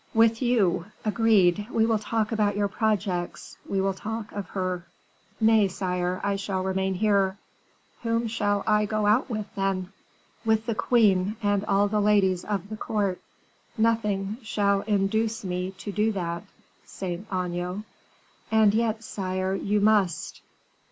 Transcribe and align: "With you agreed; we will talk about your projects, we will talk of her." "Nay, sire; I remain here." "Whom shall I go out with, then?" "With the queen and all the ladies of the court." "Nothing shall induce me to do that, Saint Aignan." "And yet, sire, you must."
"With 0.15 0.41
you 0.41 0.85
agreed; 1.05 1.67
we 1.69 1.85
will 1.85 1.99
talk 1.99 2.31
about 2.31 2.57
your 2.57 2.67
projects, 2.67 3.59
we 3.69 3.79
will 3.79 3.93
talk 3.93 4.31
of 4.31 4.49
her." 4.49 4.83
"Nay, 5.39 5.67
sire; 5.67 6.19
I 6.23 6.35
remain 6.59 6.95
here." 6.95 7.37
"Whom 8.01 8.25
shall 8.25 8.63
I 8.65 8.87
go 8.87 9.05
out 9.05 9.29
with, 9.29 9.45
then?" 9.53 9.93
"With 10.43 10.65
the 10.65 10.73
queen 10.73 11.35
and 11.43 11.63
all 11.65 11.87
the 11.87 12.01
ladies 12.01 12.43
of 12.43 12.69
the 12.69 12.77
court." 12.77 13.21
"Nothing 13.77 14.37
shall 14.41 14.81
induce 14.87 15.43
me 15.43 15.69
to 15.77 15.91
do 15.91 16.11
that, 16.13 16.45
Saint 16.83 17.27
Aignan." 17.31 17.83
"And 18.49 18.73
yet, 18.73 19.03
sire, 19.03 19.53
you 19.53 19.79
must." 19.79 20.41